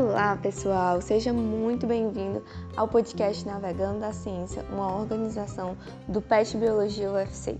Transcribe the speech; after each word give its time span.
Olá, 0.00 0.34
pessoal! 0.34 0.98
Seja 1.02 1.30
muito 1.30 1.86
bem-vindo 1.86 2.42
ao 2.74 2.88
podcast 2.88 3.46
Navegando 3.46 4.02
a 4.02 4.14
Ciência, 4.14 4.64
uma 4.72 4.96
organização 4.96 5.76
do 6.08 6.22
PET 6.22 6.56
Biologia 6.56 7.12
UFC. 7.12 7.58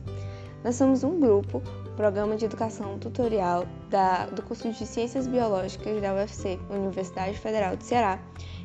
Nós 0.65 0.75
somos 0.77 1.05
um 1.05 1.21
grupo, 1.21 1.63
programa 1.99 2.37
de 2.37 2.47
educação 2.47 2.99
tutorial 2.99 3.67
da, 3.91 4.25
do 4.25 4.41
curso 4.41 4.73
de 4.73 4.87
Ciências 4.87 5.27
Biológicas 5.27 6.01
da 6.01 6.15
UFC, 6.15 6.59
Universidade 6.71 7.39
Federal 7.39 7.77
do 7.77 7.85
Ceará, 7.85 8.19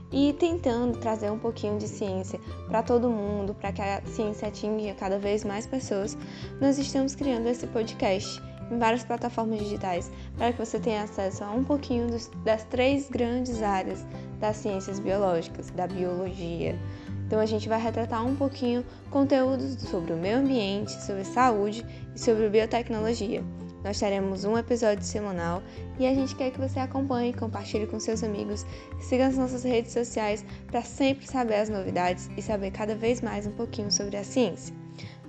e 0.10 0.32
tentando 0.32 0.98
trazer 0.98 1.30
um 1.30 1.38
pouquinho 1.38 1.78
de 1.78 1.89
ciência 1.89 2.39
para 2.70 2.82
todo 2.82 3.10
mundo, 3.10 3.54
para 3.54 3.73
que 3.73 3.82
a 3.82 4.02
ciência 4.05 4.48
atinja 4.48 4.94
cada 4.94 5.20
vez 5.20 5.44
mais 5.44 5.68
pessoas, 5.68 6.18
nós 6.62 6.78
estamos 6.78 7.14
criando 7.14 7.48
esse 7.48 7.68
podcast 7.68 8.42
em 8.71 8.77
várias 8.77 9.04
plataformas 9.04 9.59
digitais 9.59 10.11
para 10.38 10.52
que 10.52 10.59
você 10.63 10.79
tenha 10.79 11.04
acesso 11.04 11.43
a 11.43 11.51
um 11.51 11.64
pouquinho 11.64 12.07
dos, 12.07 12.29
das 12.43 12.64
três 12.65 13.10
grandes 13.10 13.61
áreas 13.61 14.06
das 14.39 14.57
ciências 14.57 15.00
biológicas, 15.00 15.69
da 15.71 15.87
biologia. 15.87 16.78
Então 17.25 17.39
a 17.39 17.46
gente 17.46 17.68
vai 17.68 17.82
retratar 17.82 18.25
um 18.25 18.36
pouquinho 18.36 18.86
conteúdos 19.09 19.82
sobre 19.82 20.14
o 20.14 20.18
meio 20.18 20.37
ambiente, 20.37 20.92
sobre 21.04 21.23
saúde 21.23 21.86
e 22.15 22.20
sobre 22.20 22.50
biotecnologia. 22.50 23.43
Nós 23.83 24.00
teremos 24.00 24.46
um 24.46 24.57
episódio 24.57 25.04
semanal 25.04 25.61
e 26.00 26.07
a 26.07 26.14
gente 26.14 26.36
quer 26.36 26.50
que 26.50 26.59
você 26.59 26.79
acompanhe, 26.79 27.34
compartilhe 27.34 27.86
com 27.86 28.00
seus 28.00 28.23
amigos, 28.23 28.65
siga 29.00 29.28
as 29.28 29.37
nossas 29.37 29.64
redes 29.64 29.93
sociais 29.93 30.43
para 30.68 30.82
sempre 30.82 31.28
saber 31.28 31.56
as 31.56 31.70
novidades 31.70 32.28
e 32.36 32.42
saber 32.42 32.72
cada 32.72 32.95
vez 32.95 33.22
mais 33.22 33.45
um 33.45 33.52
pouquinho 33.52 33.92
sobre 33.92 34.17
a 34.17 34.23
ciência. 34.23 34.73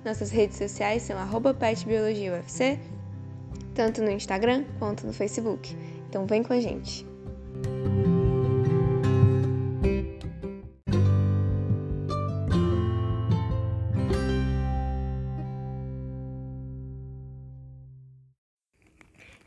Nossas 0.03 0.31
redes 0.31 0.57
sociais 0.57 1.03
são 1.03 1.17
petbiologiaufc 1.53 2.79
tanto 3.77 4.01
no 4.01 4.09
Instagram 4.09 4.65
quanto 4.79 5.05
no 5.05 5.13
Facebook. 5.13 5.77
Então 6.09 6.25
vem 6.25 6.41
com 6.41 6.51
a 6.51 6.59
gente! 6.59 7.05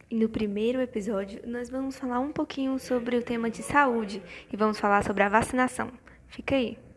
No 0.08 0.28
primeiro 0.28 0.80
episódio, 0.80 1.40
nós 1.44 1.68
vamos 1.68 1.96
falar 1.96 2.20
um 2.20 2.30
pouquinho 2.30 2.78
sobre 2.78 3.16
o 3.16 3.22
tema 3.22 3.50
de 3.50 3.64
saúde 3.64 4.22
e 4.52 4.56
vamos 4.56 4.78
falar 4.78 5.02
sobre 5.02 5.24
a 5.24 5.28
vacinação. 5.28 5.90
Fica 6.28 6.54
aí! 6.54 6.89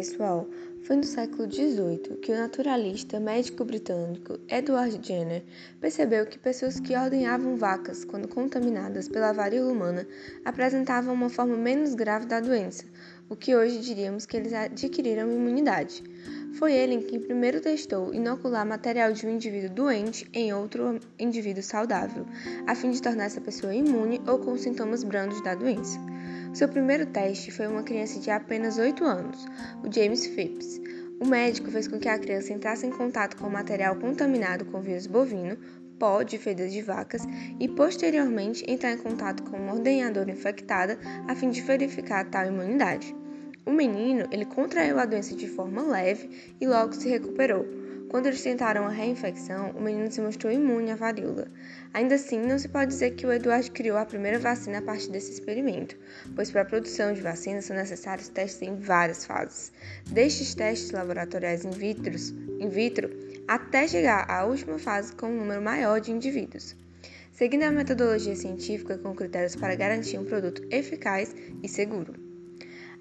Pessoal, 0.00 0.48
foi 0.86 0.96
no 0.96 1.04
século 1.04 1.46
XVIII 1.52 2.16
que 2.22 2.32
o 2.32 2.38
naturalista 2.38 3.20
médico 3.20 3.66
britânico 3.66 4.38
Edward 4.48 4.98
Jenner 5.06 5.42
percebeu 5.78 6.24
que 6.24 6.38
pessoas 6.38 6.80
que 6.80 6.96
ordenhavam 6.96 7.54
vacas 7.58 8.02
quando 8.02 8.26
contaminadas 8.26 9.08
pela 9.08 9.30
varíola 9.30 9.70
humana 9.70 10.08
apresentavam 10.42 11.12
uma 11.12 11.28
forma 11.28 11.54
menos 11.54 11.94
grave 11.94 12.24
da 12.24 12.40
doença, 12.40 12.86
o 13.28 13.36
que 13.36 13.54
hoje 13.54 13.78
diríamos 13.80 14.24
que 14.24 14.38
eles 14.38 14.54
adquiriram 14.54 15.30
imunidade. 15.30 16.02
Foi 16.54 16.72
ele 16.72 17.02
quem 17.02 17.20
primeiro 17.20 17.60
testou 17.60 18.14
inocular 18.14 18.66
material 18.66 19.12
de 19.12 19.26
um 19.26 19.30
indivíduo 19.30 19.68
doente 19.68 20.26
em 20.32 20.50
outro 20.54 20.98
indivíduo 21.18 21.62
saudável, 21.62 22.24
a 22.66 22.74
fim 22.74 22.90
de 22.90 23.02
tornar 23.02 23.24
essa 23.24 23.40
pessoa 23.42 23.74
imune 23.74 24.18
ou 24.26 24.38
com 24.38 24.56
sintomas 24.56 25.04
brandos 25.04 25.44
da 25.44 25.54
doença. 25.54 26.00
Seu 26.52 26.68
primeiro 26.68 27.06
teste 27.06 27.52
foi 27.52 27.68
uma 27.68 27.84
criança 27.84 28.18
de 28.18 28.28
apenas 28.28 28.76
8 28.76 29.04
anos, 29.04 29.46
o 29.84 29.92
James 29.92 30.26
Phipps. 30.26 30.80
O 31.20 31.26
médico 31.26 31.70
fez 31.70 31.86
com 31.86 31.98
que 31.98 32.08
a 32.08 32.18
criança 32.18 32.52
entrasse 32.52 32.84
em 32.84 32.90
contato 32.90 33.36
com 33.36 33.48
material 33.48 33.94
contaminado 33.94 34.64
com 34.64 34.80
vírus 34.80 35.06
bovino, 35.06 35.56
pó 35.96 36.24
de 36.24 36.38
fezes 36.38 36.72
de 36.72 36.82
vacas 36.82 37.22
e 37.60 37.68
posteriormente 37.68 38.64
entrar 38.66 38.92
em 38.92 38.98
contato 38.98 39.44
com 39.44 39.56
uma 39.56 39.74
ordenhadora 39.74 40.30
infectada 40.30 40.98
a 41.28 41.36
fim 41.36 41.50
de 41.50 41.60
verificar 41.60 42.28
tal 42.28 42.46
imunidade. 42.46 43.14
O 43.64 43.70
menino, 43.70 44.26
ele 44.32 44.44
contraiu 44.44 44.98
a 44.98 45.04
doença 45.04 45.36
de 45.36 45.46
forma 45.46 45.82
leve 45.82 46.54
e 46.60 46.66
logo 46.66 46.94
se 46.94 47.08
recuperou, 47.08 47.64
quando 48.10 48.26
eles 48.26 48.42
tentaram 48.42 48.84
a 48.86 48.90
reinfecção, 48.90 49.70
o 49.70 49.80
menino 49.80 50.10
se 50.10 50.20
mostrou 50.20 50.52
imune 50.52 50.90
à 50.90 50.96
varíola. 50.96 51.46
Ainda 51.94 52.16
assim, 52.16 52.40
não 52.40 52.58
se 52.58 52.68
pode 52.68 52.90
dizer 52.90 53.12
que 53.12 53.24
o 53.24 53.32
Eduardo 53.32 53.70
criou 53.70 53.96
a 53.96 54.04
primeira 54.04 54.36
vacina 54.36 54.78
a 54.78 54.82
partir 54.82 55.12
desse 55.12 55.30
experimento, 55.30 55.96
pois 56.34 56.50
para 56.50 56.62
a 56.62 56.64
produção 56.64 57.12
de 57.12 57.20
vacinas 57.20 57.66
são 57.66 57.76
necessários 57.76 58.28
testes 58.28 58.62
em 58.62 58.74
várias 58.80 59.24
fases, 59.24 59.72
destes 60.10 60.56
testes 60.56 60.90
laboratoriais 60.90 61.64
in 61.64 61.70
vitro, 61.70 62.16
in 62.58 62.68
vitro 62.68 63.10
até 63.46 63.86
chegar 63.86 64.28
à 64.28 64.44
última 64.44 64.76
fase 64.76 65.12
com 65.12 65.28
um 65.28 65.36
número 65.36 65.62
maior 65.62 66.00
de 66.00 66.10
indivíduos. 66.10 66.74
Seguindo 67.30 67.62
a 67.62 67.70
metodologia 67.70 68.34
científica 68.34 68.98
com 68.98 69.14
critérios 69.14 69.54
para 69.54 69.76
garantir 69.76 70.18
um 70.18 70.24
produto 70.24 70.66
eficaz 70.68 71.32
e 71.62 71.68
seguro. 71.68 72.29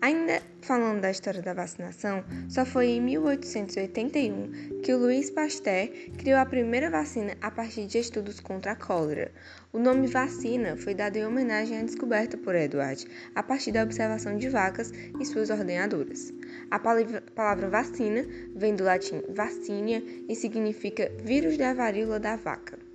Ainda 0.02 0.42
falando 0.62 1.02
da 1.02 1.12
história 1.12 1.42
da 1.42 1.54
vacinação, 1.54 2.24
só 2.48 2.66
foi 2.66 2.88
em 2.88 3.02
1881 3.02 4.80
que 4.82 4.94
o 4.94 4.98
Louis 4.98 5.30
Pasteur 5.30 5.90
criou 6.18 6.40
a 6.40 6.46
primeira 6.46 6.90
vacina 6.90 7.36
a 7.42 7.52
partir 7.52 7.86
de 7.86 7.98
estudos 7.98 8.40
contra 8.40 8.72
a 8.72 8.76
cólera. 8.78 9.30
O 9.74 9.78
nome 9.78 10.08
vacina 10.08 10.78
foi 10.78 10.94
dado 10.94 11.18
em 11.18 11.26
homenagem 11.26 11.80
à 11.80 11.84
descoberta 11.84 12.38
por 12.38 12.56
Edward, 12.56 13.06
a 13.36 13.44
partir 13.44 13.74
da 13.74 13.84
observação 13.84 14.38
de 14.38 14.48
vacas 14.48 14.90
e 15.20 15.26
suas 15.26 15.50
ordenadoras. 15.50 16.32
A 16.72 16.80
palavra 16.80 17.70
vacina 17.70 18.26
vem 18.56 18.78
do 18.78 18.86
latim 18.86 19.22
vacinia 19.28 20.02
e 20.30 20.34
significa 20.34 21.12
vírus 21.22 21.58
da 21.58 21.74
varíola 21.74 22.22
da 22.22 22.38
vaca. 22.38 22.89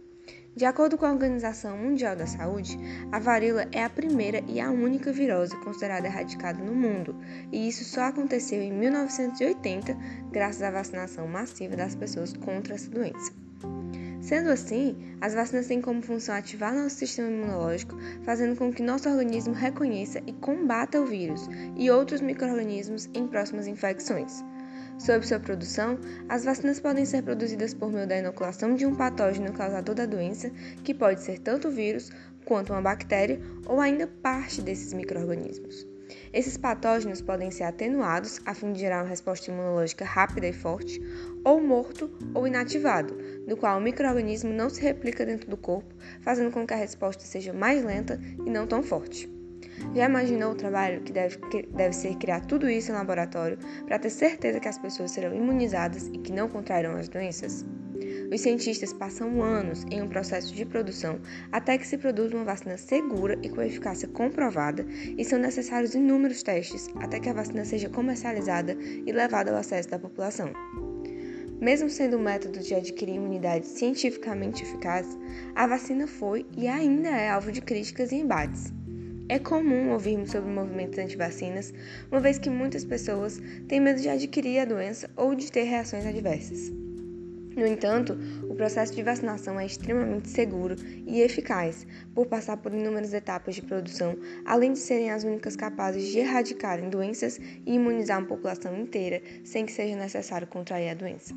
De 0.56 0.65
acordo 0.65 0.97
com 0.97 1.04
a 1.04 1.10
Organização 1.10 1.76
Mundial 1.76 2.15
da 2.15 2.28
Saúde, 2.28 2.78
a 3.10 3.19
varíola 3.19 3.66
é 3.72 3.82
a 3.82 3.91
primeira 3.91 4.41
e 4.47 4.60
a 4.60 4.70
única 4.70 5.12
virose 5.12 5.56
considerada 5.65 6.06
erradicada 6.06 6.62
no 6.62 6.72
mundo, 6.72 7.16
e 7.50 7.69
isso 7.69 7.82
só 7.82 8.03
aconteceu 8.03 8.62
em 8.62 8.72
1980, 8.72 9.97
graças 10.31 10.62
à 10.62 10.70
vacinação 10.70 11.26
massiva 11.26 11.75
das 11.75 11.97
pessoas 11.97 12.32
contra 12.34 12.75
essa 12.75 12.88
doença. 12.88 13.32
Sendo 14.20 14.48
assim, 14.50 14.97
as 15.20 15.34
vacinas 15.34 15.66
têm 15.66 15.82
como 15.82 16.00
função 16.00 16.37
ativar 16.37 16.72
nosso 16.72 16.97
sistema 16.97 17.28
imunológico, 17.28 17.98
fazendo 18.22 18.56
com 18.56 18.72
que 18.72 18.81
nosso 18.81 19.09
organismo 19.09 19.54
reconheça 19.54 20.22
e 20.25 20.32
combata 20.34 21.00
o 21.00 21.04
vírus 21.04 21.48
e 21.76 21.91
outros 21.91 22.21
microrganismos 22.21 23.10
em 23.12 23.26
próximas 23.26 23.66
infecções. 23.66 24.42
Sobre 24.99 25.27
sua 25.27 25.41
produção, 25.41 25.99
as 26.28 26.44
vacinas 26.44 26.81
podem 26.81 27.05
ser 27.05 27.22
produzidas 27.22 27.75
por 27.75 27.93
meio 27.93 28.06
da 28.06 28.19
inoculação 28.19 28.75
de 28.75 28.87
um 28.87 28.94
patógeno 28.94 29.53
causador 29.53 29.94
da 29.94 30.06
doença, 30.06 30.50
que 30.82 30.94
pode 30.94 31.22
ser 31.22 31.38
tanto 31.41 31.71
vírus 31.71 32.10
quanto 32.44 32.72
uma 32.72 32.81
bactéria 32.81 33.41
ou 33.66 33.81
ainda 33.81 34.06
parte 34.06 34.62
desses 34.62 34.93
microrganismos. 34.93 35.87
Esses 36.33 36.56
patógenos 36.56 37.21
podem 37.21 37.50
ser 37.50 37.65
atenuados 37.65 38.41
a 38.44 38.54
fim 38.54 38.72
de 38.72 38.81
gerar 38.81 39.03
uma 39.03 39.09
resposta 39.09 39.50
imunológica 39.50 40.04
rápida 40.04 40.47
e 40.47 40.53
forte, 40.53 41.00
ou 41.44 41.60
morto 41.60 42.10
ou 42.34 42.47
inativado, 42.47 43.16
no 43.47 43.56
qual 43.56 43.78
o 43.78 43.81
microorganismo 43.81 44.53
não 44.53 44.69
se 44.69 44.81
replica 44.81 45.27
dentro 45.27 45.50
do 45.50 45.56
corpo, 45.56 45.94
fazendo 46.21 46.50
com 46.50 46.66
que 46.66 46.75
a 46.75 46.78
resposta 46.78 47.25
seja 47.25 47.53
mais 47.53 47.84
lenta 47.84 48.21
e 48.44 48.50
não 48.50 48.66
tão 48.66 48.83
forte. 48.83 49.34
Já 49.95 50.07
imaginou 50.07 50.53
o 50.53 50.57
trabalho 50.57 51.03
que 51.03 51.13
deve, 51.13 51.39
que 51.51 51.63
deve 51.67 51.95
ser 51.95 52.17
criar 52.17 52.41
tudo 52.41 52.69
isso 52.69 52.91
em 52.91 52.95
laboratório 52.95 53.59
para 53.87 53.99
ter 53.99 54.11
certeza 54.11 54.61
que 54.61 54.69
as 54.69 54.79
pessoas 54.79 55.11
serão 55.11 55.35
imunizadas 55.35 56.09
e 56.09 56.19
que 56.19 56.33
não 56.33 56.49
contrairão 56.49 56.97
as 56.97 57.09
doenças? 57.09 57.65
Os 58.33 58.41
cientistas 58.41 58.93
passam 58.93 59.43
anos 59.43 59.85
em 59.91 60.03
um 60.03 60.09
processo 60.09 60.55
de 60.55 60.65
produção 60.65 61.21
até 61.53 61.79
que 61.79 61.87
se 61.87 61.97
produza 61.97 62.35
uma 62.35 62.45
vacina 62.45 62.77
segura 62.77 63.39
e 63.43 63.49
com 63.49 63.63
eficácia 63.63 64.09
comprovada, 64.09 64.85
e 65.17 65.25
são 65.25 65.39
necessários 65.39 65.95
inúmeros 65.95 66.43
testes 66.43 66.89
até 66.97 67.21
que 67.21 67.29
a 67.29 67.33
vacina 67.33 67.65
seja 67.65 67.89
comercializada 67.89 68.77
e 68.81 69.13
levada 69.13 69.51
ao 69.53 69.59
acesso 69.59 69.89
da 69.89 69.99
população. 69.99 70.53
Mesmo 71.60 71.89
sendo 71.89 72.17
um 72.19 72.22
método 72.22 72.59
de 72.59 72.75
adquirir 72.75 73.15
imunidade 73.15 73.67
cientificamente 73.67 74.63
eficaz, 74.63 75.07
a 75.55 75.67
vacina 75.67 76.07
foi 76.07 76.45
e 76.57 76.67
ainda 76.67 77.09
é 77.09 77.31
alvo 77.31 77.53
de 77.53 77.60
críticas 77.60 78.13
e 78.13 78.17
embates. 78.17 78.72
É 79.26 79.38
comum 79.38 79.91
ouvirmos 79.91 80.32
sobre 80.32 80.50
movimentos 80.50 80.98
anti-vacinas, 80.98 81.72
uma 82.10 82.21
vez 82.21 82.38
que 82.38 82.50
muitas 82.50 82.84
pessoas 82.84 83.41
têm 83.66 83.80
medo 83.80 84.00
de 84.00 84.10
adquirir 84.10 84.59
a 84.59 84.66
doença 84.66 85.09
ou 85.16 85.34
de 85.34 85.50
ter 85.50 85.62
reações 85.62 86.04
adversas. 86.04 86.71
No 87.56 87.66
entanto, 87.66 88.18
o 88.50 88.54
processo 88.54 88.94
de 88.94 89.03
vacinação 89.03 89.59
é 89.59 89.65
extremamente 89.65 90.28
seguro 90.28 90.76
e 91.06 91.22
eficaz, 91.22 91.86
por 92.15 92.26
passar 92.26 92.59
por 92.59 92.74
inúmeras 92.74 93.15
etapas 93.15 93.54
de 93.54 93.62
produção, 93.62 94.15
além 94.44 94.74
de 94.74 94.80
serem 94.80 95.10
as 95.10 95.24
únicas 95.24 95.56
capazes 95.56 96.09
de 96.09 96.18
erradicarem 96.18 96.91
doenças 96.91 97.38
e 97.65 97.74
imunizar 97.74 98.18
uma 98.18 98.28
população 98.28 98.76
inteira 98.76 99.22
sem 99.42 99.65
que 99.65 99.72
seja 99.72 99.97
necessário 99.97 100.47
contrair 100.47 100.91
a 100.91 100.94
doença. 100.94 101.34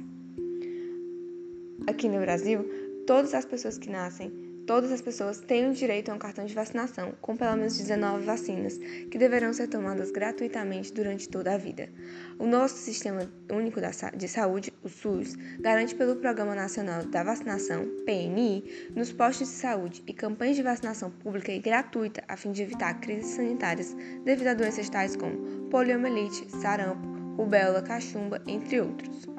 Aqui 1.88 2.10
no 2.10 2.20
Brasil, 2.20 2.66
todas 3.06 3.34
as 3.34 3.46
pessoas 3.46 3.78
que 3.78 3.90
nascem 3.90 4.47
todas 4.68 4.92
as 4.92 5.02
pessoas 5.02 5.40
tenham 5.40 5.72
direito 5.72 6.12
a 6.12 6.14
um 6.14 6.20
cartão 6.20 6.46
de 6.46 6.54
vacinação 6.54 7.14
com 7.22 7.38
pelo 7.38 7.56
menos 7.56 7.78
19 7.78 8.26
vacinas, 8.26 8.78
que 8.78 9.18
deverão 9.18 9.54
ser 9.54 9.68
tomadas 9.68 10.12
gratuitamente 10.12 10.94
durante 10.94 11.30
toda 11.30 11.56
a 11.56 11.58
vida. 11.58 11.90
O 12.38 12.46
nosso 12.46 12.76
Sistema 12.76 13.22
Único 13.50 13.80
de 14.16 14.28
Saúde, 14.28 14.74
o 14.84 14.90
SUS, 14.90 15.36
garante 15.60 15.96
pelo 15.96 16.18
Programa 16.18 16.54
Nacional 16.54 17.06
da 17.06 17.24
Vacinação, 17.24 17.88
PNI, 18.06 18.92
nos 18.94 19.12
postos 19.12 19.48
de 19.48 19.54
saúde 19.54 20.04
e 20.06 20.14
campanhas 20.14 20.58
de 20.58 20.64
vacinação 20.64 21.10
pública 21.10 21.52
e 21.52 21.60
gratuita 21.60 22.22
a 22.28 22.36
fim 22.36 22.52
de 22.52 22.62
evitar 22.62 23.00
crises 23.00 23.36
sanitárias 23.36 23.96
devido 24.26 24.48
a 24.48 24.54
doenças 24.54 24.90
tais 24.90 25.16
como 25.16 25.70
poliomielite, 25.70 26.46
sarampo, 26.52 27.08
rubéola, 27.38 27.82
cachumba, 27.82 28.42
entre 28.46 28.82
outros. 28.82 29.37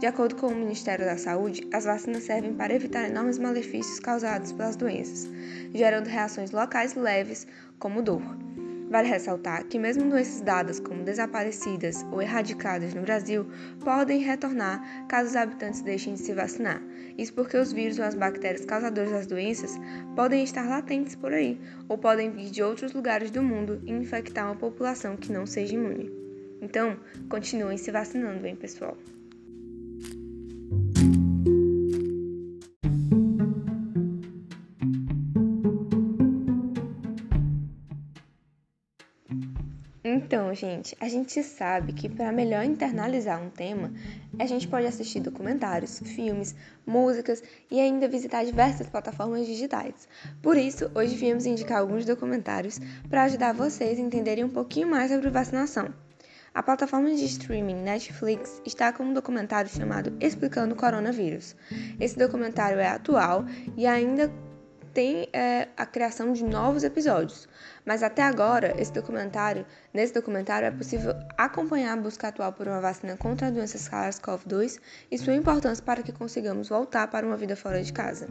De 0.00 0.06
acordo 0.06 0.34
com 0.34 0.46
o 0.46 0.56
Ministério 0.56 1.04
da 1.04 1.18
Saúde, 1.18 1.68
as 1.70 1.84
vacinas 1.84 2.22
servem 2.22 2.54
para 2.54 2.74
evitar 2.74 3.06
enormes 3.06 3.38
malefícios 3.38 4.00
causados 4.00 4.50
pelas 4.50 4.74
doenças, 4.74 5.30
gerando 5.74 6.06
reações 6.06 6.52
locais 6.52 6.94
leves, 6.94 7.46
como 7.78 8.00
dor. 8.00 8.22
Vale 8.88 9.06
ressaltar 9.06 9.64
que, 9.64 9.78
mesmo 9.78 10.08
doenças 10.08 10.40
dadas 10.40 10.80
como 10.80 11.04
desaparecidas 11.04 12.02
ou 12.10 12.22
erradicadas 12.22 12.94
no 12.94 13.02
Brasil, 13.02 13.46
podem 13.84 14.22
retornar 14.22 15.06
caso 15.06 15.28
os 15.28 15.36
habitantes 15.36 15.82
deixem 15.82 16.14
de 16.14 16.20
se 16.20 16.32
vacinar. 16.32 16.80
Isso 17.18 17.34
porque 17.34 17.58
os 17.58 17.70
vírus 17.70 17.98
ou 17.98 18.06
as 18.06 18.14
bactérias 18.14 18.64
causadoras 18.64 19.10
das 19.10 19.26
doenças 19.26 19.78
podem 20.16 20.42
estar 20.42 20.66
latentes 20.66 21.14
por 21.14 21.34
aí, 21.34 21.60
ou 21.90 21.98
podem 21.98 22.30
vir 22.30 22.48
de 22.48 22.62
outros 22.62 22.94
lugares 22.94 23.30
do 23.30 23.42
mundo 23.42 23.82
e 23.84 23.92
infectar 23.92 24.46
uma 24.46 24.56
população 24.56 25.14
que 25.14 25.30
não 25.30 25.44
seja 25.44 25.74
imune. 25.74 26.10
Então, 26.62 26.98
continuem 27.28 27.76
se 27.76 27.90
vacinando, 27.90 28.46
hein, 28.46 28.56
pessoal? 28.56 28.96
Gente, 40.60 40.94
a 41.00 41.08
gente 41.08 41.42
sabe 41.42 41.94
que 41.94 42.08
para 42.08 42.30
melhor 42.30 42.62
internalizar 42.64 43.42
um 43.42 43.48
tema, 43.48 43.90
a 44.38 44.44
gente 44.44 44.68
pode 44.68 44.86
assistir 44.86 45.20
documentários, 45.20 46.00
filmes, 46.00 46.54
músicas 46.86 47.42
e 47.70 47.80
ainda 47.80 48.06
visitar 48.06 48.44
diversas 48.44 48.86
plataformas 48.88 49.46
digitais. 49.46 50.06
Por 50.42 50.58
isso, 50.58 50.90
hoje 50.94 51.16
viemos 51.16 51.46
indicar 51.46 51.78
alguns 51.78 52.04
documentários 52.04 52.78
para 53.08 53.24
ajudar 53.24 53.54
vocês 53.54 53.98
a 53.98 54.02
entenderem 54.02 54.44
um 54.44 54.50
pouquinho 54.50 54.88
mais 54.88 55.10
sobre 55.10 55.30
vacinação. 55.30 55.94
A 56.52 56.62
plataforma 56.62 57.08
de 57.14 57.24
streaming 57.24 57.82
Netflix 57.82 58.60
está 58.66 58.92
com 58.92 59.04
um 59.04 59.14
documentário 59.14 59.70
chamado 59.70 60.12
Explicando 60.20 60.74
o 60.74 60.76
Coronavírus. 60.76 61.56
Esse 61.98 62.18
documentário 62.18 62.78
é 62.78 62.88
atual 62.88 63.46
e 63.76 63.86
ainda 63.86 64.30
tem 64.92 65.28
é, 65.32 65.68
a 65.76 65.86
criação 65.86 66.32
de 66.32 66.44
novos 66.44 66.84
episódios. 66.84 67.48
Mas 67.84 68.02
até 68.02 68.22
agora, 68.22 68.74
esse 68.80 68.92
documentário, 68.92 69.64
nesse 69.92 70.12
documentário 70.12 70.66
é 70.66 70.70
possível 70.70 71.14
acompanhar 71.36 71.96
a 71.96 72.00
busca 72.00 72.28
atual 72.28 72.52
por 72.52 72.68
uma 72.68 72.80
vacina 72.80 73.16
contra 73.16 73.48
a 73.48 73.50
doença 73.50 73.78
SARS-CoV-2 73.78 74.78
e 75.10 75.18
sua 75.18 75.34
importância 75.34 75.84
para 75.84 76.02
que 76.02 76.12
consigamos 76.12 76.68
voltar 76.68 77.08
para 77.08 77.26
uma 77.26 77.36
vida 77.36 77.56
fora 77.56 77.82
de 77.82 77.92
casa. 77.92 78.28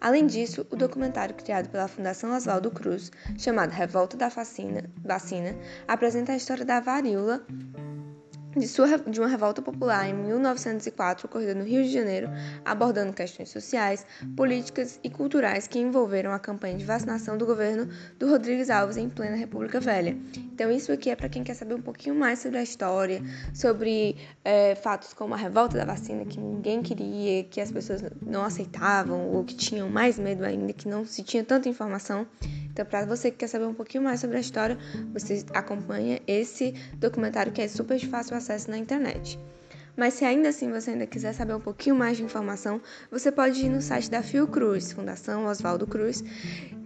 Além 0.00 0.26
disso, 0.26 0.66
o 0.70 0.76
documentário 0.76 1.34
criado 1.34 1.68
pela 1.68 1.88
Fundação 1.88 2.34
Oswaldo 2.34 2.70
Cruz, 2.70 3.10
chamado 3.36 3.70
Revolta 3.70 4.16
da 4.16 4.28
Vacina, 4.28 4.88
Vacina 5.04 5.56
apresenta 5.86 6.32
a 6.32 6.36
história 6.36 6.64
da 6.64 6.80
varíola 6.80 7.44
de, 8.58 8.68
sua, 8.68 8.98
de 8.98 9.20
uma 9.20 9.28
revolta 9.28 9.62
popular 9.62 10.08
em 10.08 10.14
1904 10.14 11.26
ocorrida 11.26 11.54
no 11.54 11.64
Rio 11.64 11.82
de 11.82 11.90
Janeiro, 11.90 12.28
abordando 12.64 13.12
questões 13.12 13.50
sociais, 13.50 14.04
políticas 14.36 14.98
e 15.02 15.10
culturais 15.10 15.66
que 15.66 15.78
envolveram 15.78 16.32
a 16.32 16.38
campanha 16.38 16.76
de 16.76 16.84
vacinação 16.84 17.38
do 17.38 17.46
governo 17.46 17.88
do 18.18 18.28
Rodrigues 18.28 18.70
Alves 18.70 18.96
em 18.96 19.08
plena 19.08 19.36
República 19.36 19.80
Velha. 19.80 20.16
Então, 20.36 20.70
isso 20.70 20.90
aqui 20.92 21.10
é 21.10 21.16
para 21.16 21.28
quem 21.28 21.44
quer 21.44 21.54
saber 21.54 21.74
um 21.74 21.80
pouquinho 21.80 22.14
mais 22.14 22.40
sobre 22.40 22.58
a 22.58 22.62
história, 22.62 23.22
sobre 23.54 24.16
é, 24.44 24.74
fatos 24.74 25.14
como 25.14 25.34
a 25.34 25.36
revolta 25.36 25.76
da 25.76 25.84
vacina, 25.84 26.24
que 26.24 26.38
ninguém 26.40 26.82
queria, 26.82 27.44
que 27.44 27.60
as 27.60 27.70
pessoas 27.70 28.02
não 28.20 28.44
aceitavam, 28.44 29.28
ou 29.32 29.44
que 29.44 29.54
tinham 29.54 29.88
mais 29.88 30.18
medo 30.18 30.44
ainda, 30.44 30.72
que 30.72 30.88
não 30.88 31.04
se 31.04 31.22
tinha 31.22 31.44
tanta 31.44 31.68
informação. 31.68 32.26
Então, 32.78 32.86
para 32.86 33.04
você 33.04 33.32
que 33.32 33.38
quer 33.38 33.48
saber 33.48 33.64
um 33.64 33.74
pouquinho 33.74 34.04
mais 34.04 34.20
sobre 34.20 34.36
a 34.36 34.40
história, 34.40 34.78
você 35.12 35.44
acompanha 35.52 36.20
esse 36.28 36.72
documentário 36.94 37.50
que 37.50 37.60
é 37.60 37.66
super 37.66 37.98
de 37.98 38.06
fácil 38.06 38.36
acesso 38.36 38.70
na 38.70 38.78
internet. 38.78 39.36
Mas 39.96 40.14
se 40.14 40.24
ainda 40.24 40.50
assim 40.50 40.70
você 40.70 40.92
ainda 40.92 41.04
quiser 41.04 41.32
saber 41.32 41.54
um 41.54 41.60
pouquinho 41.60 41.96
mais 41.96 42.18
de 42.18 42.22
informação, 42.22 42.80
você 43.10 43.32
pode 43.32 43.66
ir 43.66 43.68
no 43.68 43.82
site 43.82 44.08
da 44.08 44.22
Fiocruz, 44.22 44.92
Fundação 44.92 45.46
Oswaldo 45.46 45.88
Cruz, 45.88 46.22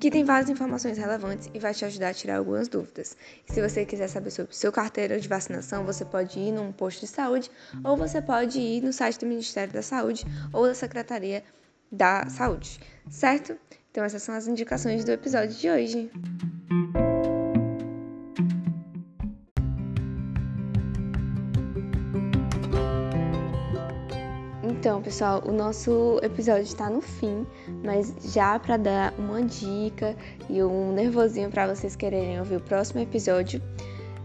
que 0.01 0.11
tem 0.11 0.25
várias 0.25 0.49
informações 0.49 0.97
relevantes 0.97 1.51
e 1.53 1.59
vai 1.59 1.75
te 1.75 1.85
ajudar 1.85 2.09
a 2.09 2.15
tirar 2.15 2.39
algumas 2.39 2.69
dúvidas. 2.69 3.15
E 3.47 3.53
se 3.53 3.61
você 3.61 3.85
quiser 3.85 4.09
saber 4.09 4.31
sobre 4.31 4.57
seu 4.57 4.73
carteira 4.73 5.21
de 5.21 5.29
vacinação, 5.29 5.85
você 5.85 6.07
pode 6.07 6.39
ir 6.39 6.53
num 6.53 6.73
posto 6.73 7.01
de 7.01 7.07
saúde 7.07 7.51
ou 7.85 7.99
você 7.99 8.23
pode 8.23 8.59
ir 8.59 8.83
no 8.83 8.95
site 8.95 9.21
do 9.21 9.27
Ministério 9.27 9.75
da 9.75 9.83
Saúde 9.83 10.25
ou 10.55 10.67
da 10.67 10.75
Secretaria 10.75 11.45
da 11.93 12.31
Saúde, 12.31 12.81
certo? 13.11 13.59
Então, 13.93 14.05
essas 14.05 14.23
são 14.23 14.35
as 14.35 14.49
indicações 14.49 15.05
do 15.05 15.13
episódio 15.13 15.55
de 15.55 15.69
hoje. 15.69 16.11
Então, 24.65 25.03
pessoal, 25.03 25.43
o 25.47 25.53
nosso 25.53 26.19
episódio 26.23 26.63
está 26.63 26.89
no 26.89 27.03
fim, 27.03 27.47
mas 27.85 28.15
já 28.33 28.59
para 28.59 28.79
dar 28.79 29.15
uma 29.19 29.43
dica 29.43 30.17
e 30.49 30.63
um 30.63 30.95
nervosinho 30.95 31.51
para 31.51 31.75
vocês 31.75 31.95
quererem 31.95 32.39
ouvir 32.39 32.57
o 32.57 32.61
próximo 32.63 33.03
episódio, 33.03 33.61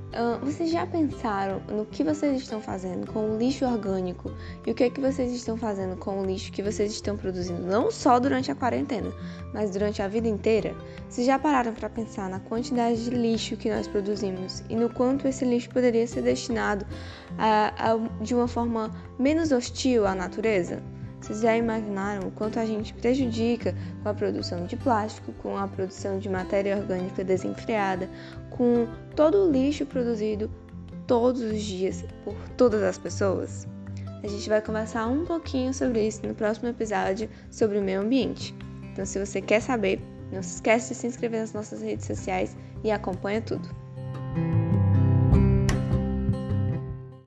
Uh, 0.07 0.43
vocês 0.43 0.71
já 0.71 0.87
pensaram 0.87 1.61
no 1.67 1.85
que 1.85 2.01
vocês 2.01 2.41
estão 2.41 2.61
fazendo 2.61 3.11
com 3.11 3.29
o 3.29 3.37
lixo 3.37 3.65
orgânico 3.65 4.31
e 4.65 4.71
o 4.71 4.73
que 4.73 4.85
é 4.85 4.89
que 4.89 5.01
vocês 5.01 5.33
estão 5.33 5.57
fazendo 5.57 5.97
com 5.97 6.21
o 6.21 6.25
lixo 6.25 6.49
que 6.49 6.63
vocês 6.63 6.93
estão 6.93 7.17
produzindo 7.17 7.67
não 7.67 7.91
só 7.91 8.17
durante 8.17 8.49
a 8.49 8.55
quarentena, 8.55 9.11
mas 9.53 9.71
durante 9.71 10.01
a 10.01 10.07
vida 10.07 10.29
inteira? 10.29 10.73
Vocês 11.09 11.27
já 11.27 11.37
pararam 11.37 11.73
para 11.73 11.89
pensar 11.89 12.29
na 12.29 12.39
quantidade 12.39 13.03
de 13.03 13.09
lixo 13.09 13.57
que 13.57 13.69
nós 13.69 13.85
produzimos 13.85 14.63
e 14.69 14.77
no 14.77 14.89
quanto 14.89 15.27
esse 15.27 15.43
lixo 15.43 15.69
poderia 15.69 16.07
ser 16.07 16.21
destinado 16.21 16.85
a, 17.37 17.91
a, 17.91 18.23
de 18.23 18.33
uma 18.33 18.47
forma 18.47 18.95
menos 19.19 19.51
hostil 19.51 20.07
à 20.07 20.15
natureza? 20.15 20.81
Vocês 21.27 21.41
já 21.41 21.57
imaginaram 21.57 22.29
o 22.29 22.31
quanto 22.31 22.57
a 22.57 22.65
gente 22.65 22.93
prejudica 22.93 23.75
com 24.01 24.07
a 24.07 24.13
produção 24.13 24.65
de 24.65 24.77
plástico, 24.77 25.33
com 25.43 25.57
a 25.57 25.67
produção 25.67 26.19
de 26.19 26.29
matéria 26.29 26.77
orgânica 26.77 27.21
desenfreada, 27.21 28.09
com 28.49 28.87
todo 29.13 29.43
o 29.43 29.51
lixo 29.51 29.85
produzido 29.85 30.49
todos 31.05 31.41
os 31.41 31.61
dias 31.61 32.05
por 32.23 32.33
todas 32.55 32.81
as 32.81 32.97
pessoas? 32.97 33.67
A 34.23 34.27
gente 34.27 34.47
vai 34.47 34.61
conversar 34.61 35.05
um 35.07 35.25
pouquinho 35.25 35.73
sobre 35.73 36.07
isso 36.07 36.25
no 36.25 36.33
próximo 36.33 36.69
episódio 36.69 37.29
sobre 37.51 37.77
o 37.77 37.83
meio 37.83 37.99
ambiente. 37.99 38.55
Então, 38.93 39.05
se 39.05 39.19
você 39.19 39.41
quer 39.41 39.61
saber, 39.61 39.99
não 40.31 40.41
se 40.41 40.55
esquece 40.55 40.93
de 40.93 40.95
se 40.95 41.07
inscrever 41.07 41.41
nas 41.41 41.51
nossas 41.51 41.81
redes 41.81 42.05
sociais 42.05 42.55
e 42.85 42.89
acompanha 42.89 43.41
tudo. 43.41 43.67